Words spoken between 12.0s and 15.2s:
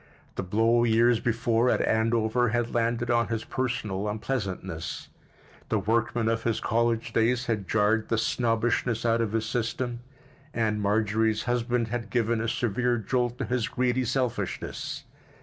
given a severe jolt to his greedy selfishness.